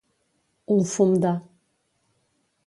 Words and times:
Un 0.75 0.81
fum 0.93 1.13
de. 1.27 1.35